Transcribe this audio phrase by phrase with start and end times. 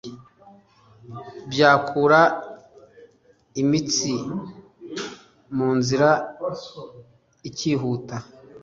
[1.51, 2.19] byakura
[3.61, 4.11] imitsi
[5.55, 6.09] munzira
[7.49, 8.15] ikihuta